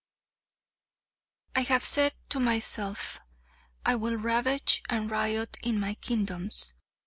I 1.53 1.61
have 1.61 1.83
said 1.83 2.15
to 2.29 2.39
myself: 2.39 3.19
'I 3.85 3.95
will 3.97 4.17
ravage 4.17 4.81
and 4.89 5.11
riot 5.11 5.57
in 5.61 5.79
my 5.79 5.93
Kingdoms. 5.93 6.73